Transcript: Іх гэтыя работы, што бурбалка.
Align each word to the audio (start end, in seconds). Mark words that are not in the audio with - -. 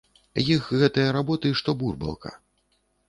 Іх 0.53 0.69
гэтыя 0.79 1.11
работы, 1.17 1.53
што 1.59 1.77
бурбалка. 1.83 2.29